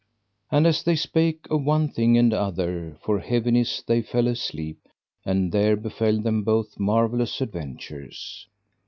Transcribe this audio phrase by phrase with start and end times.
[0.49, 4.79] And as they spake of one thing and other, for heaviness they fell asleep,
[5.25, 8.47] and there befell them both marvellous adventures.